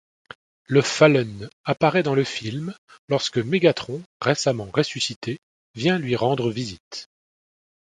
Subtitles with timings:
[0.65, 2.73] Le Fallen apparaît dans le film
[3.07, 5.37] lorsque Mégatron, récemment ressuscité,
[5.75, 7.05] vient lui rendre visite.